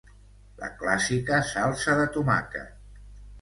[0.61, 2.99] la clàssica salsa de tomàquet